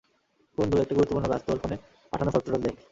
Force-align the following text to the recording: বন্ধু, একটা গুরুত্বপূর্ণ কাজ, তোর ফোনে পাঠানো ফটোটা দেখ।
বন্ধু, 0.57 0.75
একটা 0.77 0.93
গুরুত্বপূর্ণ 0.95 1.27
কাজ, 1.27 1.41
তোর 1.47 1.57
ফোনে 1.57 1.77
পাঠানো 2.11 2.31
ফটোটা 2.31 2.57
দেখ। 2.57 2.75